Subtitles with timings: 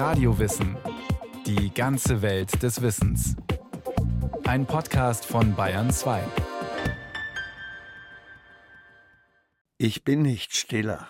[0.00, 0.78] Radiowissen.
[1.44, 3.36] Die ganze Welt des Wissens.
[4.46, 6.22] Ein Podcast von Bayern 2.
[9.76, 11.06] Ich bin nicht stiller.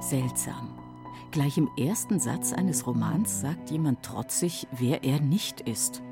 [0.00, 0.76] Seltsam.
[1.30, 6.02] Gleich im ersten Satz eines Romans sagt jemand trotzig, wer er nicht ist.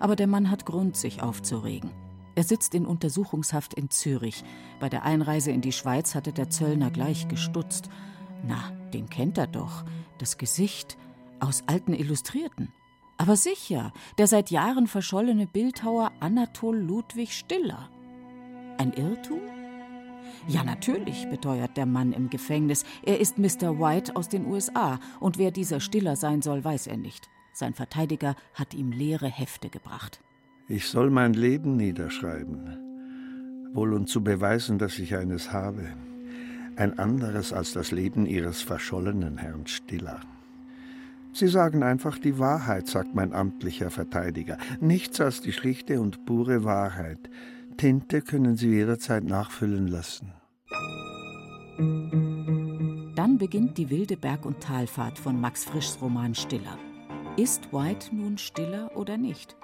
[0.00, 1.92] Aber der Mann hat Grund, sich aufzuregen.
[2.34, 4.42] Er sitzt in Untersuchungshaft in Zürich.
[4.80, 7.90] Bei der Einreise in die Schweiz hatte der Zöllner gleich gestutzt.
[8.44, 9.84] Na, den kennt er doch.
[10.18, 10.96] Das Gesicht
[11.40, 12.68] aus alten Illustrierten.
[13.18, 17.88] Aber sicher, der seit Jahren verschollene Bildhauer Anatol Ludwig Stiller.
[18.78, 19.40] Ein Irrtum?
[20.48, 22.84] Ja, natürlich, beteuert der Mann im Gefängnis.
[23.04, 23.78] Er ist Mr.
[23.78, 27.28] White aus den USA, und wer dieser Stiller sein soll, weiß er nicht.
[27.52, 30.20] Sein Verteidiger hat ihm leere Hefte gebracht.
[30.68, 35.92] Ich soll mein Leben niederschreiben, wohl um zu beweisen, dass ich eines habe,
[36.76, 40.20] ein anderes als das Leben Ihres verschollenen Herrn Stiller.
[41.32, 46.64] Sie sagen einfach die Wahrheit, sagt mein amtlicher Verteidiger, nichts als die schlichte und pure
[46.64, 47.30] Wahrheit.
[47.78, 50.32] Tinte können Sie jederzeit nachfüllen lassen.
[53.16, 56.78] Dann beginnt die wilde Berg- und Talfahrt von Max Frischs Roman Stiller.
[57.36, 59.56] Ist White nun stiller oder nicht?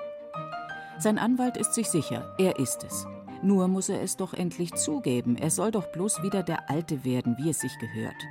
[0.99, 3.07] Sein Anwalt ist sich sicher, er ist es.
[3.43, 7.37] Nur muss er es doch endlich zugeben, er soll doch bloß wieder der Alte werden,
[7.39, 8.27] wie es sich gehört.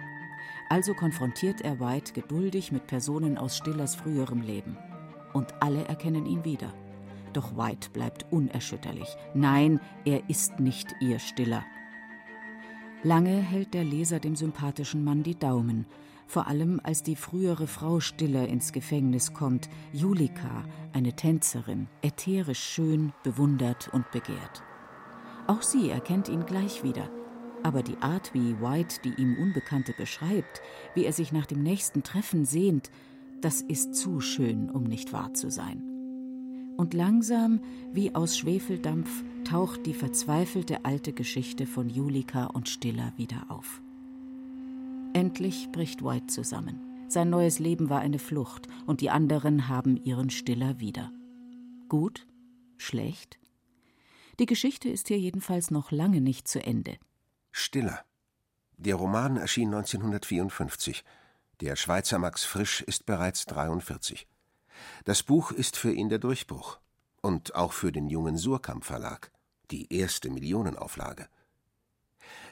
[0.69, 4.77] Also konfrontiert er White geduldig mit Personen aus Stillers früherem Leben.
[5.33, 6.73] Und alle erkennen ihn wieder.
[7.31, 9.15] Doch White bleibt unerschütterlich.
[9.33, 11.63] Nein, er ist nicht ihr Stiller.
[13.03, 15.85] Lange hält der Leser dem sympathischen Mann die Daumen,
[16.25, 23.13] vor allem als die frühere Frau Stiller ins Gefängnis kommt, Julika, eine Tänzerin, ätherisch schön,
[23.23, 24.63] bewundert und begehrt.
[25.47, 27.09] Auch sie erkennt ihn gleich wieder,
[27.63, 30.61] aber die Art, wie White die ihm Unbekannte beschreibt,
[30.93, 32.91] wie er sich nach dem nächsten Treffen sehnt,
[33.41, 35.83] das ist zu schön, um nicht wahr zu sein.
[36.75, 43.45] Und langsam, wie aus Schwefeldampf, taucht die verzweifelte alte Geschichte von Julika und Stiller wieder
[43.49, 43.81] auf.
[45.13, 46.79] Endlich bricht White zusammen.
[47.07, 51.11] Sein neues Leben war eine Flucht und die anderen haben ihren Stiller wieder.
[51.87, 52.27] Gut?
[52.77, 53.39] Schlecht?
[54.39, 56.97] Die Geschichte ist hier jedenfalls noch lange nicht zu Ende.
[57.51, 58.05] Stiller.
[58.77, 61.03] Der Roman erschien 1954.
[61.61, 64.27] Der Schweizer Max Frisch ist bereits 43.
[65.05, 66.79] Das Buch ist für ihn der Durchbruch.
[67.21, 69.31] Und auch für den jungen Surkamp Verlag.
[69.71, 71.27] Die erste Millionenauflage.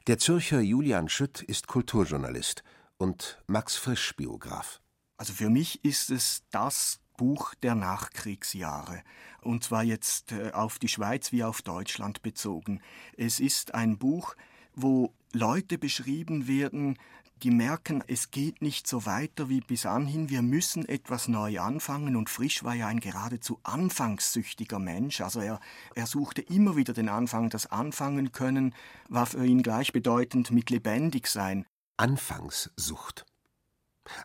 [0.07, 2.63] Der Zürcher Julian Schütt ist Kulturjournalist
[2.97, 4.81] und Max Frisch Biograf.
[5.17, 9.01] Also für mich ist es das Buch der Nachkriegsjahre.
[9.41, 12.81] Und zwar jetzt äh, auf die Schweiz wie auf Deutschland bezogen.
[13.17, 14.35] Es ist ein Buch,
[14.73, 16.97] wo Leute beschrieben werden,
[17.43, 22.15] die merken, es geht nicht so weiter wie bis anhin, wir müssen etwas neu anfangen
[22.15, 25.59] und Frisch war ja ein geradezu anfangssüchtiger Mensch, also er,
[25.95, 28.73] er suchte immer wieder den Anfang, das Anfangen können
[29.09, 31.65] war für ihn gleichbedeutend mit lebendig sein.
[31.97, 33.25] Anfangssucht.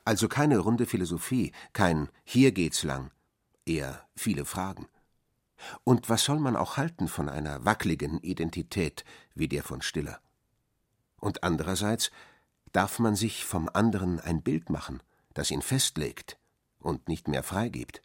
[0.04, 3.10] Also keine runde Philosophie, kein Hier geht's lang,
[3.66, 4.88] eher viele Fragen.
[5.84, 9.04] Und was soll man auch halten von einer wackeligen Identität
[9.34, 10.20] wie der von Stiller?
[11.18, 12.10] Und andererseits
[12.72, 15.02] darf man sich vom anderen ein Bild machen,
[15.34, 16.38] das ihn festlegt
[16.78, 18.02] und nicht mehr freigibt.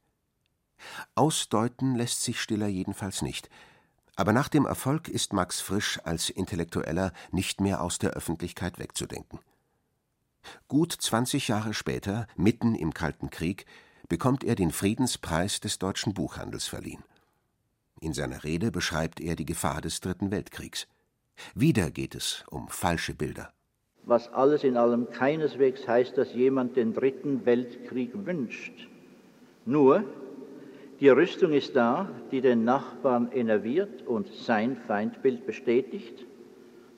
[1.15, 3.49] Ausdeuten lässt sich Stiller jedenfalls nicht,
[4.15, 9.39] aber nach dem Erfolg ist Max Frisch als Intellektueller nicht mehr aus der Öffentlichkeit wegzudenken.
[10.67, 13.65] Gut 20 Jahre später, mitten im Kalten Krieg,
[14.09, 17.03] bekommt er den Friedenspreis des deutschen Buchhandels verliehen.
[18.01, 20.87] In seiner Rede beschreibt er die Gefahr des Dritten Weltkriegs.
[21.53, 23.51] Wieder geht es um falsche Bilder
[24.05, 28.87] was alles in allem keineswegs heißt, dass jemand den dritten Weltkrieg wünscht.
[29.65, 30.03] Nur,
[30.99, 36.25] die Rüstung ist da, die den Nachbarn enerviert und sein Feindbild bestätigt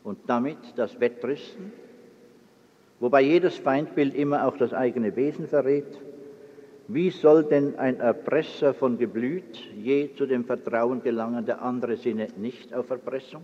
[0.03, 1.71] und damit das Wettrüsten,
[2.99, 6.01] wobei jedes Feindbild immer auch das eigene Wesen verrät.
[6.87, 12.27] Wie soll denn ein Erpresser von Geblüt je zu dem Vertrauen gelangen, der andere Sinne
[12.37, 13.43] nicht auf Erpressung?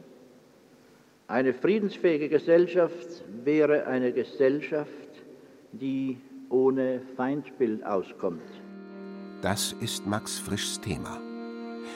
[1.28, 4.89] Eine friedensfähige Gesellschaft wäre eine Gesellschaft,
[5.72, 6.18] die
[6.50, 8.42] ohne Feindbild auskommt.
[9.42, 11.19] Das ist Max Frischs Thema.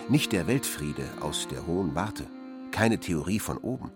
[0.10, 2.26] Nicht der Weltfriede aus der hohen Warte,
[2.72, 3.92] keine Theorie von oben.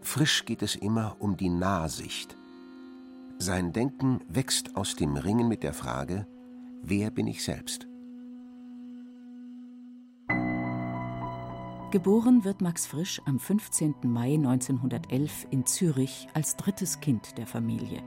[0.00, 2.36] Frisch geht es immer um die Nahsicht.
[3.38, 6.26] Sein Denken wächst aus dem Ringen mit der Frage,
[6.82, 7.86] wer bin ich selbst?
[11.90, 13.94] Geboren wird Max Frisch am 15.
[14.04, 18.02] Mai 1911 in Zürich als drittes Kind der Familie.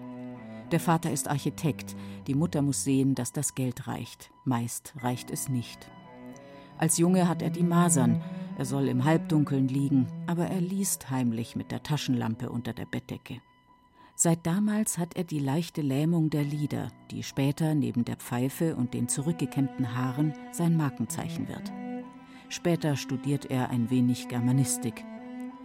[0.72, 4.32] Der Vater ist Architekt, die Mutter muss sehen, dass das Geld reicht.
[4.46, 5.92] Meist reicht es nicht.
[6.80, 8.22] Als Junge hat er die Masern,
[8.58, 13.42] er soll im Halbdunkeln liegen, aber er liest heimlich mit der Taschenlampe unter der Bettdecke.
[14.22, 18.94] Seit damals hat er die leichte Lähmung der Lider, die später neben der Pfeife und
[18.94, 21.72] den zurückgekämmten Haaren sein Markenzeichen wird.
[22.50, 25.06] Später studiert er ein wenig Germanistik.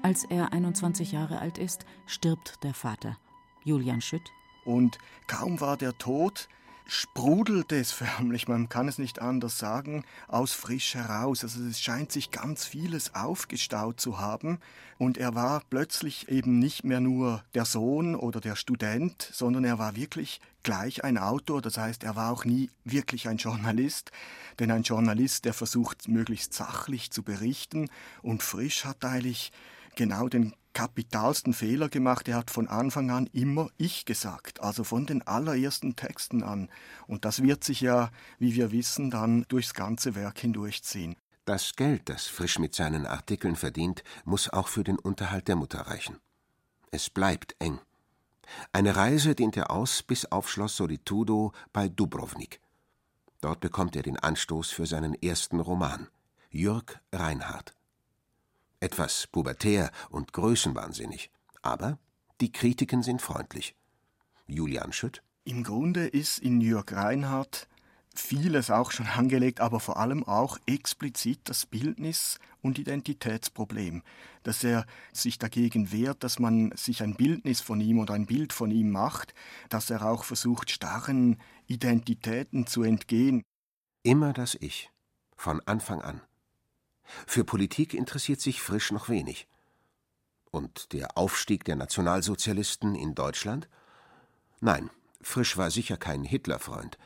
[0.03, 3.19] Als er 21 Jahre alt ist, stirbt der Vater,
[3.65, 4.31] Julian Schütt.
[4.65, 6.49] Und kaum war der tot,
[6.87, 11.43] sprudelte es förmlich, man kann es nicht anders sagen, aus frisch heraus.
[11.43, 14.59] Also es scheint sich ganz vieles aufgestaut zu haben.
[14.99, 19.79] Und er war plötzlich eben nicht mehr nur der Sohn oder der Student, sondern er
[19.79, 24.13] war wirklich gleich ein Autor, das heißt, er war auch nie wirklich ein Journalist,
[24.59, 27.91] denn ein Journalist, der versucht möglichst sachlich zu berichten
[28.23, 29.53] und frisch hat eigentlich
[29.95, 32.29] genau den kapitalsten Fehler gemacht.
[32.29, 36.69] Er hat von Anfang an immer ich gesagt, also von den allerersten Texten an.
[37.07, 41.17] Und das wird sich ja, wie wir wissen, dann durchs ganze Werk hindurchziehen.
[41.47, 45.81] Das Geld, das Frisch mit seinen Artikeln verdient, muss auch für den Unterhalt der Mutter
[45.81, 46.19] reichen.
[46.91, 47.81] Es bleibt eng.
[48.73, 52.61] Eine Reise dehnt er aus bis auf Schloss Solitudo bei Dubrovnik.
[53.41, 56.09] Dort bekommt er den Anstoß für seinen ersten Roman,
[56.51, 57.75] Jürg Reinhardt
[58.85, 61.31] etwas pubertär und größenwahnsinnig.
[61.63, 61.99] Aber
[62.43, 63.75] die Kritiken sind freundlich.
[64.47, 65.23] Julian Schütt.
[65.45, 67.67] Im Grunde ist in Jörg Reinhardt
[68.15, 74.03] vieles auch schon angelegt, aber vor allem auch explizit das Bildnis- und Identitätsproblem,
[74.43, 78.53] dass er sich dagegen wehrt, dass man sich ein Bildnis von ihm oder ein Bild
[78.53, 79.35] von ihm macht,
[79.71, 83.43] dass er auch versucht, starren Identitäten zu entgehen.
[84.03, 84.91] Immer das Ich,
[85.37, 86.21] von Anfang an.
[87.27, 89.47] Für Politik interessiert sich Frisch noch wenig.
[90.51, 93.69] Und der Aufstieg der Nationalsozialisten in Deutschland?
[94.61, 94.91] Nein,
[95.21, 96.99] Frisch war sicher kein Hitlerfreund,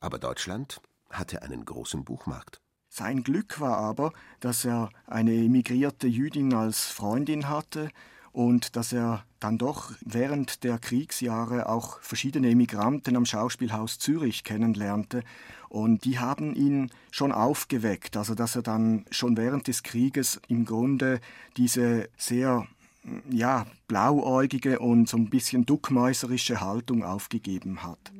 [0.00, 2.60] aber Deutschland hatte einen großen Buchmarkt.
[2.88, 7.90] Sein Glück war aber, dass er eine emigrierte Jüdin als Freundin hatte
[8.36, 15.22] und dass er dann doch während der Kriegsjahre auch verschiedene Emigranten am Schauspielhaus Zürich kennenlernte
[15.70, 20.66] und die haben ihn schon aufgeweckt, also dass er dann schon während des Krieges im
[20.66, 21.20] Grunde
[21.56, 22.66] diese sehr
[23.30, 28.12] ja, blauäugige und so ein bisschen duckmäuserische Haltung aufgegeben hat.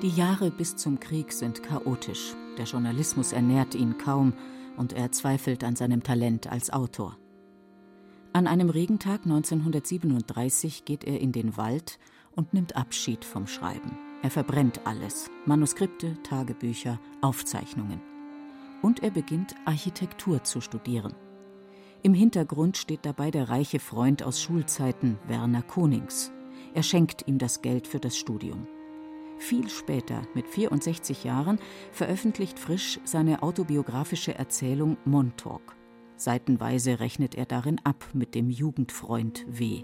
[0.00, 2.36] Die Jahre bis zum Krieg sind chaotisch.
[2.56, 4.32] Der Journalismus ernährt ihn kaum
[4.76, 7.16] und er zweifelt an seinem Talent als Autor.
[8.36, 12.00] An einem Regentag 1937 geht er in den Wald
[12.34, 13.96] und nimmt Abschied vom Schreiben.
[14.24, 18.00] Er verbrennt alles: Manuskripte, Tagebücher, Aufzeichnungen.
[18.82, 21.14] Und er beginnt Architektur zu studieren.
[22.02, 26.32] Im Hintergrund steht dabei der reiche Freund aus Schulzeiten, Werner Konings.
[26.74, 28.66] Er schenkt ihm das Geld für das Studium.
[29.38, 31.60] Viel später, mit 64 Jahren,
[31.92, 35.76] veröffentlicht Frisch seine autobiografische Erzählung Montauk.
[36.16, 39.82] Seitenweise rechnet er darin ab mit dem Jugendfreund W.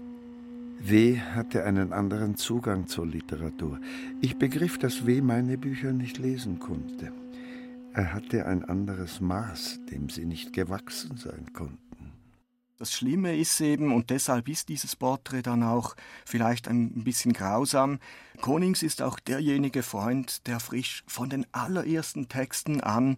[0.79, 1.19] W.
[1.19, 3.79] hatte einen anderen Zugang zur Literatur.
[4.19, 5.21] Ich begriff, dass W.
[5.21, 7.11] meine Bücher nicht lesen konnte.
[7.93, 12.13] Er hatte ein anderes Maß, dem sie nicht gewachsen sein konnten.
[12.77, 15.95] Das Schlimme ist eben, und deshalb ist dieses Porträt dann auch
[16.25, 17.99] vielleicht ein bisschen grausam,
[18.41, 23.17] Konings ist auch derjenige Freund, der frisch von den allerersten Texten an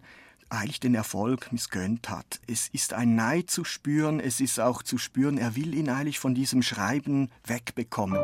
[0.56, 2.40] eigentlich den Erfolg missgönnt hat.
[2.46, 6.18] Es ist ein Neid zu spüren, es ist auch zu spüren, er will ihn eigentlich
[6.18, 8.18] von diesem Schreiben wegbekommen.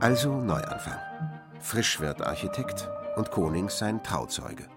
[0.00, 0.98] Also Neuanfang.
[1.60, 4.68] Frisch wird Architekt und Konings sein Trauzeuge.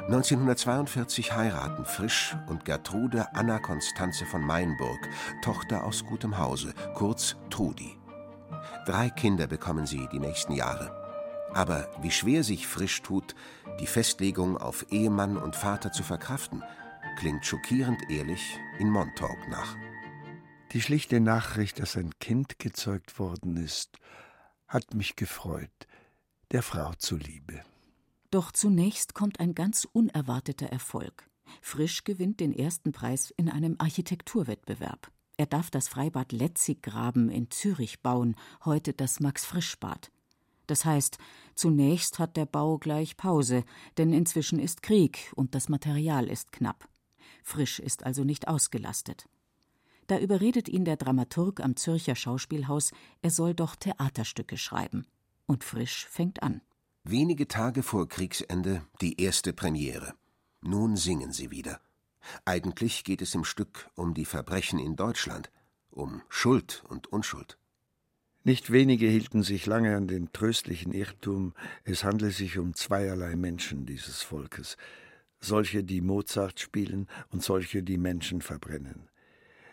[0.00, 4.98] 1942 heiraten Frisch und Gertrude Anna Konstanze von Mainburg,
[5.42, 7.96] Tochter aus gutem Hause, kurz Trudi.
[8.86, 11.01] Drei Kinder bekommen sie die nächsten Jahre.
[11.54, 13.34] Aber wie schwer sich Frisch tut,
[13.80, 16.62] die Festlegung auf Ehemann und Vater zu verkraften,
[17.18, 19.76] klingt schockierend ehrlich in Montauk nach.
[20.72, 23.98] Die schlichte Nachricht, dass ein Kind gezeugt worden ist,
[24.66, 25.86] hat mich gefreut,
[26.50, 27.62] der Frau zuliebe.
[28.30, 31.28] Doch zunächst kommt ein ganz unerwarteter Erfolg.
[31.60, 35.10] Frisch gewinnt den ersten Preis in einem Architekturwettbewerb.
[35.36, 40.10] Er darf das Freibad Letziggraben in Zürich bauen, heute das Max-Frisch-Bad.
[40.72, 41.18] Das heißt,
[41.54, 43.64] zunächst hat der Bau gleich Pause,
[43.98, 46.88] denn inzwischen ist Krieg und das Material ist knapp.
[47.42, 49.28] Frisch ist also nicht ausgelastet.
[50.06, 55.04] Da überredet ihn der Dramaturg am Zürcher Schauspielhaus, er soll doch Theaterstücke schreiben.
[55.44, 56.62] Und Frisch fängt an.
[57.04, 60.14] Wenige Tage vor Kriegsende die erste Premiere.
[60.62, 61.82] Nun singen sie wieder.
[62.46, 65.52] Eigentlich geht es im Stück um die Verbrechen in Deutschland,
[65.90, 67.58] um Schuld und Unschuld.
[68.44, 73.86] Nicht wenige hielten sich lange an den tröstlichen Irrtum, es handle sich um zweierlei Menschen
[73.86, 74.76] dieses Volkes,
[75.38, 79.08] solche, die Mozart spielen und solche, die Menschen verbrennen.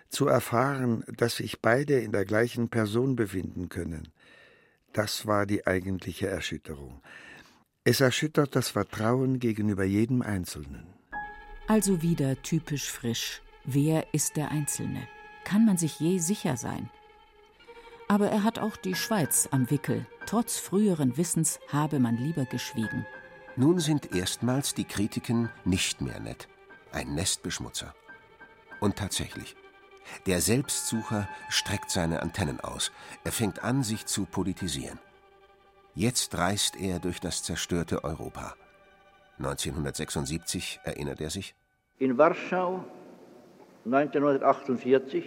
[0.09, 4.09] Zu erfahren, dass sich beide in der gleichen Person befinden können,
[4.93, 7.01] das war die eigentliche Erschütterung.
[7.83, 10.87] Es erschüttert das Vertrauen gegenüber jedem Einzelnen.
[11.67, 13.41] Also wieder typisch frisch.
[13.65, 15.07] Wer ist der Einzelne?
[15.43, 16.89] Kann man sich je sicher sein?
[18.09, 20.07] Aber er hat auch die Schweiz am Wickel.
[20.25, 23.05] Trotz früheren Wissens habe man lieber geschwiegen.
[23.55, 26.47] Nun sind erstmals die Kritiken nicht mehr nett.
[26.91, 27.93] Ein Nestbeschmutzer.
[28.79, 29.55] Und tatsächlich.
[30.25, 32.91] Der Selbstsucher streckt seine Antennen aus.
[33.23, 34.97] Er fängt an, sich zu politisieren.
[35.93, 38.55] Jetzt reist er durch das zerstörte Europa.
[39.37, 41.53] 1976 erinnert er sich.
[41.99, 42.83] In Warschau
[43.85, 45.25] 1948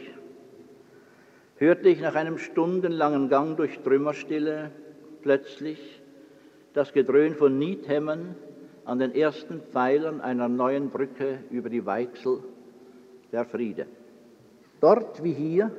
[1.62, 4.72] hörte ich nach einem stundenlangen Gang durch Trümmerstille
[5.22, 6.02] plötzlich
[6.74, 8.34] das Gedröhn von Niethämmern
[8.84, 12.40] an den ersten Pfeilern einer neuen Brücke über die Weichsel
[13.30, 13.86] der Friede.
[14.80, 15.70] Dort wie hier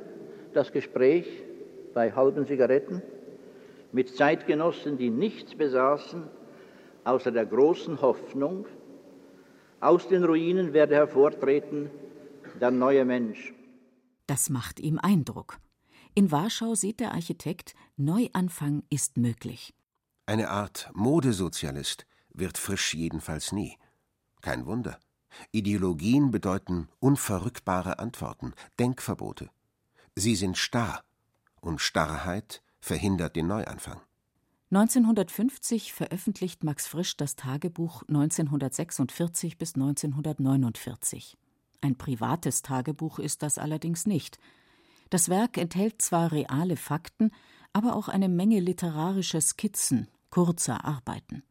[0.54, 1.26] das Gespräch
[1.92, 3.02] bei halben Zigaretten
[3.92, 6.22] mit Zeitgenossen, die nichts besaßen
[7.04, 8.64] außer der großen Hoffnung,
[9.80, 11.90] aus den Ruinen werde hervortreten
[12.58, 13.52] der neue Mensch.
[14.26, 15.58] Das macht ihm Eindruck.
[16.16, 19.74] In Warschau sieht der Architekt, Neuanfang ist möglich.
[20.26, 23.76] Eine Art Modesozialist wird Frisch jedenfalls nie.
[24.40, 25.00] Kein Wunder.
[25.50, 29.50] Ideologien bedeuten unverrückbare Antworten, Denkverbote.
[30.14, 31.02] Sie sind starr,
[31.60, 34.00] und Starrheit verhindert den Neuanfang.
[34.70, 41.36] 1950 veröffentlicht Max Frisch das Tagebuch 1946 bis 1949.
[41.80, 44.38] Ein privates Tagebuch ist das allerdings nicht.
[45.10, 47.30] Das Werk enthält zwar reale Fakten,
[47.72, 51.42] aber auch eine Menge literarischer Skizzen, kurzer Arbeiten.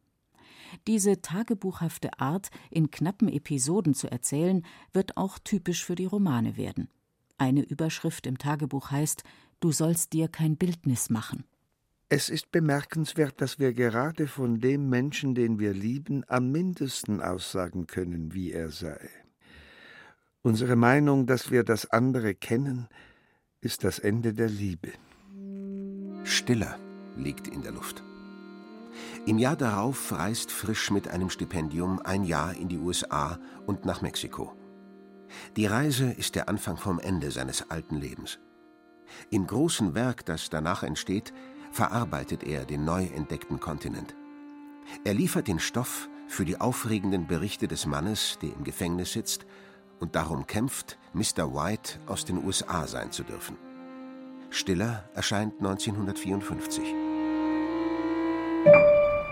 [0.86, 6.88] Diese tagebuchhafte Art, in knappen Episoden zu erzählen, wird auch typisch für die Romane werden.
[7.38, 9.22] Eine Überschrift im Tagebuch heißt
[9.60, 11.44] Du sollst dir kein Bildnis machen.
[12.10, 17.86] Es ist bemerkenswert, dass wir gerade von dem Menschen, den wir lieben, am mindesten aussagen
[17.86, 19.08] können, wie er sei.
[20.42, 22.88] Unsere Meinung, dass wir das andere kennen,
[23.64, 24.92] ist das Ende der Liebe.
[26.22, 26.78] Stiller
[27.16, 28.04] liegt in der Luft.
[29.24, 34.02] Im Jahr darauf reist Frisch mit einem Stipendium ein Jahr in die USA und nach
[34.02, 34.52] Mexiko.
[35.56, 38.38] Die Reise ist der Anfang vom Ende seines alten Lebens.
[39.30, 41.32] Im großen Werk, das danach entsteht,
[41.72, 44.14] verarbeitet er den neu entdeckten Kontinent.
[45.04, 49.46] Er liefert den Stoff für die aufregenden Berichte des Mannes, der im Gefängnis sitzt
[50.00, 51.54] und darum kämpft, Mr.
[51.54, 53.56] White aus den USA sein zu dürfen.
[54.50, 56.82] Stiller erscheint 1954.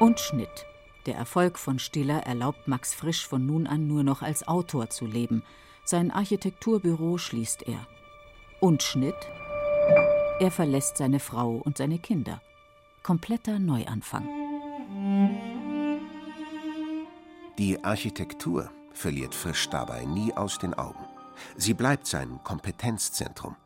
[0.01, 0.67] Und Schnitt.
[1.07, 5.07] Der Erfolg von Stiller erlaubt Max Frisch von nun an nur noch als Autor zu
[5.07, 5.43] leben.
[5.85, 7.87] Sein Architekturbüro schließt er.
[8.61, 9.17] Und Schnitt.
[10.39, 12.41] Er verlässt seine Frau und seine Kinder.
[13.03, 14.29] Kompletter Neuanfang.
[17.59, 21.05] Die Architektur verliert Frisch dabei nie aus den Augen.
[21.57, 23.57] Sie bleibt sein Kompetenzzentrum.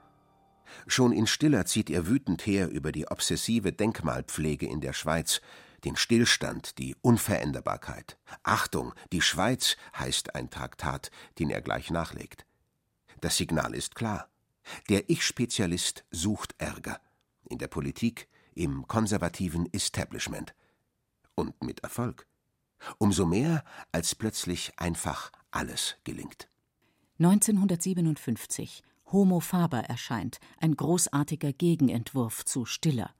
[0.86, 5.40] Schon in Stiller zieht er wütend her über die obsessive Denkmalpflege in der Schweiz,
[5.84, 8.18] den Stillstand, die Unveränderbarkeit.
[8.42, 12.46] Achtung, die Schweiz heißt ein Traktat, den er gleich nachlegt.
[13.20, 14.28] Das Signal ist klar.
[14.88, 17.00] Der Ich-Spezialist sucht Ärger.
[17.48, 20.54] In der Politik, im konservativen Establishment.
[21.34, 22.26] Und mit Erfolg.
[22.98, 26.48] Umso mehr, als plötzlich einfach alles gelingt.
[27.18, 33.10] 1957 Homo Faber erscheint, ein großartiger Gegenentwurf zu Stiller.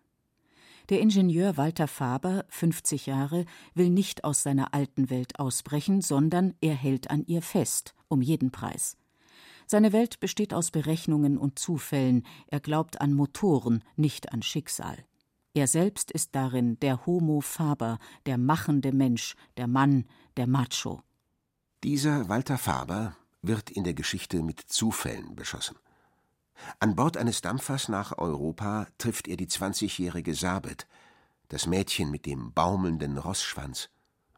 [0.88, 3.44] Der Ingenieur Walter Faber, 50 Jahre,
[3.74, 8.52] will nicht aus seiner alten Welt ausbrechen, sondern er hält an ihr fest, um jeden
[8.52, 8.96] Preis.
[9.66, 15.04] Seine Welt besteht aus Berechnungen und Zufällen, er glaubt an Motoren, nicht an Schicksal.
[15.56, 20.04] Er selbst ist darin der Homo Faber, der machende Mensch, der Mann,
[20.36, 21.00] der Macho.
[21.82, 25.78] Dieser Walter Faber wird in der Geschichte mit Zufällen beschossen.
[26.78, 30.86] An Bord eines Dampfers nach Europa trifft er die 20-jährige Sabet,
[31.48, 33.88] das Mädchen mit dem baumelnden Rossschwanz,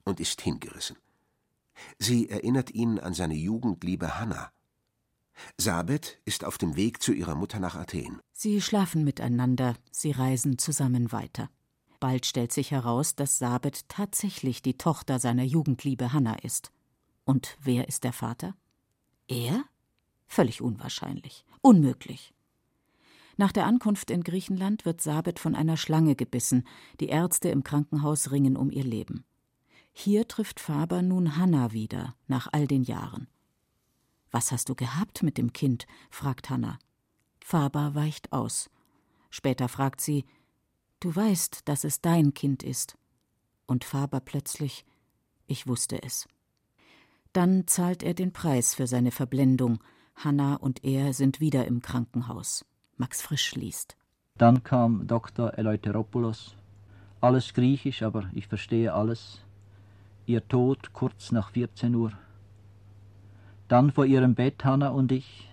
[0.04, 0.98] und ist hingerissen.
[1.98, 4.52] Sie erinnert ihn an seine Jugendliebe Hanna,
[5.56, 8.20] Sabet ist auf dem Weg zu ihrer Mutter nach Athen.
[8.32, 11.50] Sie schlafen miteinander, sie reisen zusammen weiter.
[12.00, 16.70] Bald stellt sich heraus, dass Sabet tatsächlich die Tochter seiner Jugendliebe Hanna ist.
[17.24, 18.54] Und wer ist der Vater?
[19.26, 19.64] Er?
[20.26, 21.44] Völlig unwahrscheinlich.
[21.60, 22.32] Unmöglich.
[23.36, 26.66] Nach der Ankunft in Griechenland wird Sabet von einer Schlange gebissen.
[27.00, 29.24] Die Ärzte im Krankenhaus ringen um ihr Leben.
[29.92, 33.28] Hier trifft Faber nun Hanna wieder, nach all den Jahren.
[34.30, 35.86] Was hast du gehabt mit dem Kind?
[36.10, 36.78] fragt Hanna.
[37.40, 38.70] Faber weicht aus.
[39.30, 40.24] Später fragt sie:
[41.00, 42.98] Du weißt, dass es dein Kind ist.
[43.66, 44.84] Und Faber plötzlich:
[45.46, 46.28] Ich wusste es.
[47.32, 49.78] Dann zahlt er den Preis für seine Verblendung.
[50.16, 52.64] Hanna und er sind wieder im Krankenhaus.
[52.96, 53.96] Max Frisch liest.
[54.36, 55.56] Dann kam Dr.
[55.56, 56.56] Eleuteropoulos.
[57.20, 59.44] Alles griechisch, aber ich verstehe alles.
[60.26, 62.12] Ihr Tod kurz nach 14 Uhr.
[63.68, 65.50] Dann vor ihrem Bett Hanna und ich.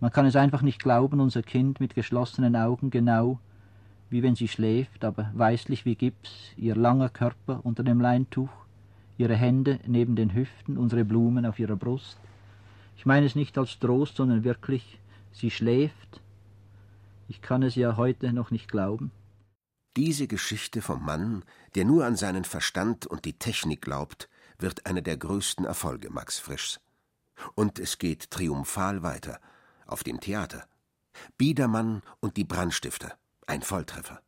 [0.00, 3.38] Man kann es einfach nicht glauben, unser Kind mit geschlossenen Augen genau,
[4.10, 8.50] wie wenn sie schläft, aber weißlich wie Gips, ihr langer Körper unter dem Leintuch,
[9.18, 12.18] ihre Hände neben den Hüften, unsere Blumen auf ihrer Brust.
[12.96, 14.98] Ich meine es nicht als Trost, sondern wirklich,
[15.32, 16.20] sie schläft,
[17.28, 19.12] ich kann es ja heute noch nicht glauben.
[19.96, 24.28] Diese Geschichte vom Mann, der nur an seinen Verstand und die Technik glaubt,
[24.58, 26.80] wird einer der größten Erfolge Max Frischs.
[27.54, 29.40] Und es geht triumphal weiter.
[29.86, 30.66] Auf dem Theater.
[31.36, 33.18] Biedermann und die Brandstifter.
[33.46, 34.20] Ein Volltreffer.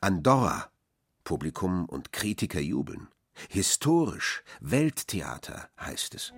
[0.00, 0.70] Andorra.
[1.24, 3.08] Publikum und Kritiker jubeln.
[3.48, 4.42] Historisch.
[4.60, 6.32] Welttheater heißt es.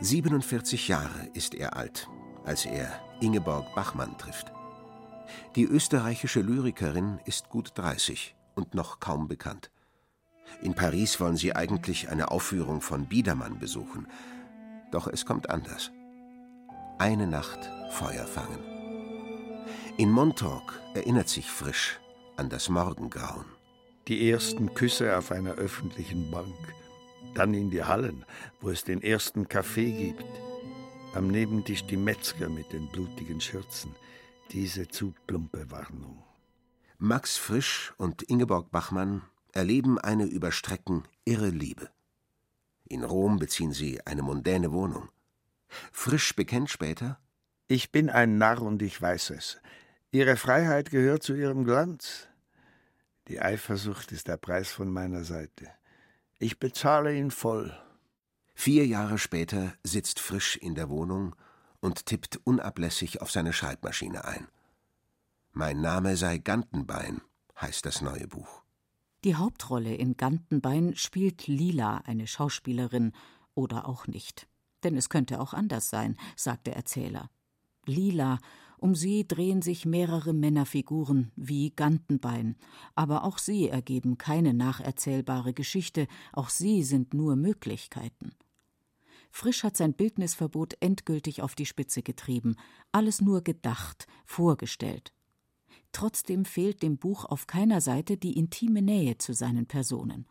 [0.00, 2.08] 47 Jahre ist er alt,
[2.44, 4.50] als er Ingeborg Bachmann trifft.
[5.56, 9.70] Die österreichische Lyrikerin ist gut 30 und noch kaum bekannt.
[10.62, 14.06] In Paris wollen sie eigentlich eine Aufführung von Biedermann besuchen.
[14.90, 15.90] Doch es kommt anders.
[16.98, 18.58] Eine Nacht Feuer fangen.
[19.96, 22.00] In Montauk erinnert sich Frisch
[22.36, 23.46] an das Morgengrauen.
[24.08, 26.54] Die ersten Küsse auf einer öffentlichen Bank
[27.34, 28.24] dann in die Hallen,
[28.60, 30.24] wo es den ersten Kaffee gibt.
[31.14, 33.94] Am Nebentisch die Metzger mit den blutigen Schürzen.
[34.52, 36.22] Diese zu plumpe Warnung.
[36.98, 41.90] Max Frisch und Ingeborg Bachmann erleben eine über Strecken irre Liebe.
[42.88, 45.08] In Rom beziehen sie eine mondäne Wohnung.
[45.92, 47.18] Frisch bekennt später:
[47.68, 49.60] Ich bin ein Narr und ich weiß es.
[50.10, 52.26] Ihre Freiheit gehört zu ihrem Glanz.
[53.28, 55.70] Die Eifersucht ist der Preis von meiner Seite.
[56.40, 57.72] Ich bezahle ihn voll.
[58.54, 61.36] Vier Jahre später sitzt Frisch in der Wohnung
[61.80, 64.48] und tippt unablässig auf seine Schreibmaschine ein.
[65.52, 67.20] Mein Name sei Gantenbein,
[67.60, 68.62] heißt das neue Buch.
[69.24, 73.12] Die Hauptrolle in Gantenbein spielt Lila, eine Schauspielerin,
[73.54, 74.48] oder auch nicht.
[74.82, 77.28] Denn es könnte auch anders sein, sagt der Erzähler.
[77.84, 78.38] Lila,
[78.78, 82.56] um sie drehen sich mehrere Männerfiguren wie Gantenbein,
[82.94, 88.32] aber auch sie ergeben keine nacherzählbare Geschichte, auch sie sind nur Möglichkeiten.
[89.30, 92.56] Frisch hat sein Bildnisverbot endgültig auf die Spitze getrieben,
[92.90, 95.12] alles nur gedacht, vorgestellt.
[95.92, 100.26] Trotzdem fehlt dem Buch auf keiner Seite die intime Nähe zu seinen Personen.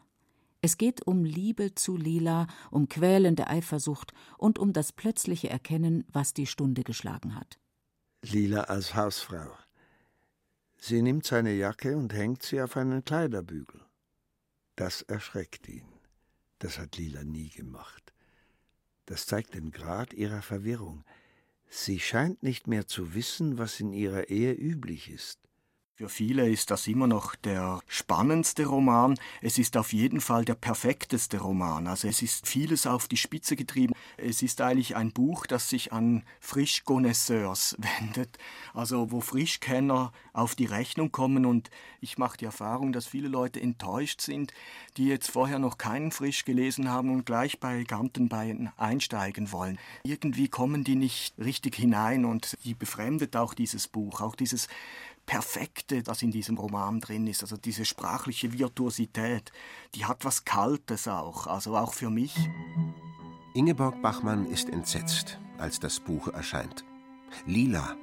[0.62, 6.34] Es geht um Liebe zu Lila, um quälende Eifersucht und um das plötzliche Erkennen, was
[6.34, 7.60] die Stunde geschlagen hat.
[8.22, 9.58] Lila als Hausfrau.
[10.78, 13.82] Sie nimmt seine Jacke und hängt sie auf einen Kleiderbügel.
[14.76, 15.88] Das erschreckt ihn.
[16.60, 18.14] Das hat Lila nie gemacht.
[19.06, 21.06] Das zeigt den Grad ihrer Verwirrung.
[21.70, 25.49] Sie scheint nicht mehr zu wissen, was in ihrer Ehe üblich ist.
[26.00, 29.20] Für viele ist das immer noch der spannendste Roman.
[29.42, 31.88] Es ist auf jeden Fall der perfekteste Roman.
[31.88, 33.94] Also es ist vieles auf die Spitze getrieben.
[34.16, 38.38] Es ist eigentlich ein Buch, das sich an Frischconnoisseurs wendet.
[38.74, 41.46] Also wo Frischkenner auf die Rechnung kommen.
[41.46, 44.54] Und ich mache die Erfahrung, dass viele Leute enttäuscht sind,
[44.96, 49.78] die jetzt vorher noch keinen Frisch gelesen haben und gleich bei Gantenbein einsteigen wollen.
[50.06, 54.22] Irgendwie kommen die nicht richtig hinein und die befremdet auch dieses Buch.
[54.22, 54.70] Auch dieses
[55.30, 59.52] Perfekte, das in diesem Roman drin ist, also diese sprachliche Virtuosität,
[59.94, 62.36] die hat was Kaltes auch, also auch für mich.
[63.54, 66.84] Ingeborg Bachmann ist entsetzt, als das Buch erscheint.
[67.46, 67.96] Lila,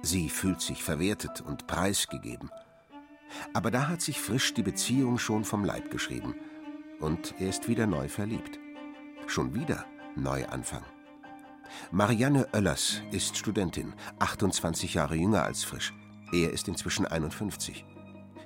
[0.00, 2.50] sie fühlt sich verwertet und preisgegeben.
[3.52, 6.34] Aber da hat sich frisch die Beziehung schon vom Leib geschrieben
[7.00, 8.58] und er ist wieder neu verliebt.
[9.26, 9.84] Schon wieder
[10.16, 10.84] Neuanfang.
[11.90, 15.92] Marianne Oellers ist Studentin, 28 Jahre jünger als Frisch.
[16.32, 17.84] Er ist inzwischen 51.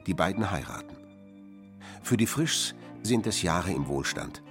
[0.07, 0.97] Die beiden heiraten.
[2.03, 4.43] Für die Frischs sind es Jahre im Wohlstand.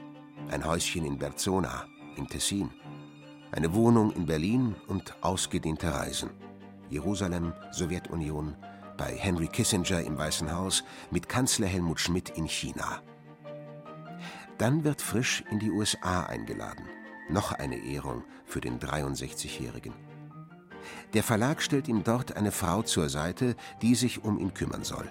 [0.50, 2.72] Ein Häuschen in Berzona, im Tessin.
[3.52, 6.30] Eine Wohnung in Berlin und ausgedehnte Reisen.
[6.90, 8.56] Jerusalem, Sowjetunion,
[8.98, 13.02] bei Henry Kissinger im Weißen Haus, mit Kanzler Helmut Schmidt in China.
[14.58, 16.86] Dann wird Frisch in die USA eingeladen.
[17.28, 19.94] Noch eine Ehrung für den 63-Jährigen.
[21.14, 25.10] Der Verlag stellt ihm dort eine Frau zur Seite, die sich um ihn kümmern soll.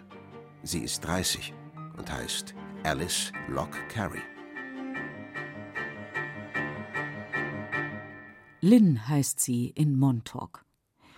[0.63, 1.53] Sie ist 30
[1.97, 4.23] und heißt Alice Locke Carey.
[8.61, 10.65] Lynn heißt sie in Montauk.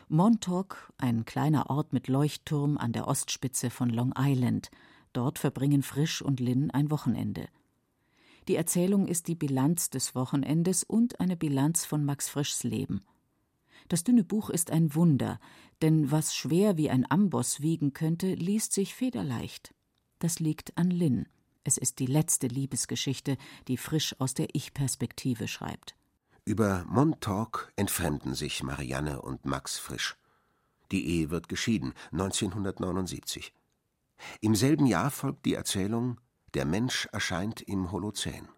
[0.08, 4.70] Montauk, ein kleiner Ort mit Leuchtturm an der Ostspitze von Long Island.
[5.12, 7.48] Dort verbringen Frisch und Lynn ein Wochenende.
[8.48, 13.02] Die Erzählung ist die Bilanz des Wochenendes und eine Bilanz von Max Frischs Leben.
[13.88, 15.38] Das dünne Buch ist ein Wunder,
[15.82, 19.74] denn was schwer wie ein Amboss wiegen könnte, liest sich federleicht.
[20.18, 21.28] Das liegt an Lynn.
[21.62, 23.36] Es ist die letzte Liebesgeschichte,
[23.68, 25.96] die Frisch aus der Ich-Perspektive schreibt.
[26.44, 30.16] Über Montauk entfremden sich Marianne und Max Frisch.
[30.92, 33.52] Die Ehe wird geschieden, 1979.
[34.40, 36.20] Im selben Jahr folgt die Erzählung
[36.54, 38.48] Der Mensch erscheint im Holozän.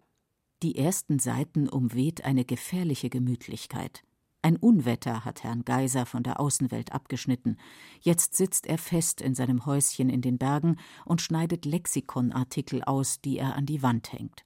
[0.62, 4.04] Die ersten Seiten umweht eine gefährliche Gemütlichkeit.
[4.40, 7.58] Ein Unwetter hat Herrn Geiser von der Außenwelt abgeschnitten.
[8.00, 13.38] Jetzt sitzt er fest in seinem Häuschen in den Bergen und schneidet Lexikonartikel aus, die
[13.38, 14.44] er an die Wand hängt.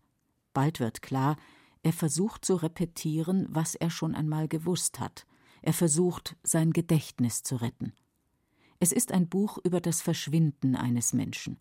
[0.54, 1.36] Bald wird klar,
[1.82, 5.26] er versucht zu repetieren, was er schon einmal gewusst hat.
[5.60, 7.92] Er versucht, sein Gedächtnis zu retten.
[8.80, 11.58] Es ist ein Buch über das Verschwinden eines Menschen.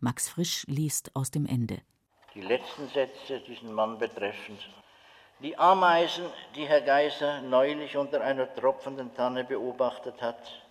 [0.00, 1.80] Max Frisch liest aus dem Ende.
[2.34, 4.58] Die letzten Sätze diesen Mann betreffend.
[5.40, 10.62] Die Ameisen, die Herr Geiser neulich unter einer tropfenden Tanne beobachtet hat,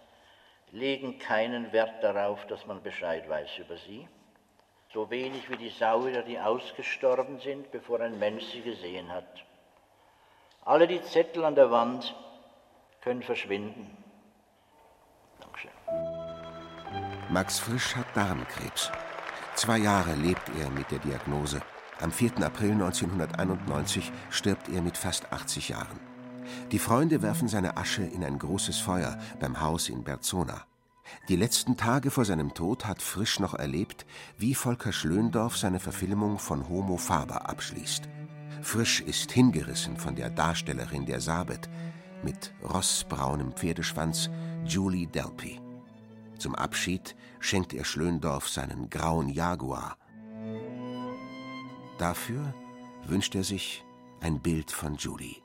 [0.71, 4.07] legen keinen Wert darauf, dass man Bescheid weiß über sie
[4.95, 9.27] so wenig wie die Sauer, die ausgestorben sind, bevor ein Mensch sie gesehen hat.
[10.63, 12.15] Alle die Zettel an der Wand
[13.01, 13.85] können verschwinden.
[15.41, 15.71] Dankeschön.
[17.29, 18.89] Max Frisch hat Darmkrebs.
[19.55, 21.61] Zwei Jahre lebt er mit der Diagnose.
[22.01, 22.43] Am 4.
[22.43, 25.99] April 1991 stirbt er mit fast 80 Jahren.
[26.71, 30.65] Die Freunde werfen seine Asche in ein großes Feuer beim Haus in Berzona.
[31.29, 34.05] Die letzten Tage vor seinem Tod hat Frisch noch erlebt,
[34.37, 38.09] wie Volker Schlöndorff seine Verfilmung von Homo Faber abschließt.
[38.61, 41.69] Frisch ist hingerissen von der Darstellerin der Sabet
[42.23, 44.29] mit rossbraunem Pferdeschwanz,
[44.65, 45.61] Julie Delpy.
[46.39, 49.97] Zum Abschied schenkt er Schlöndorff seinen grauen Jaguar.
[51.97, 52.53] Dafür
[53.05, 53.83] wünscht er sich
[54.19, 55.44] ein Bild von Julie.